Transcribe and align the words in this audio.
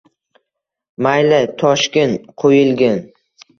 Mayli, 1.07 1.39
toshgin, 1.63 2.17
quyilgin. 2.45 3.01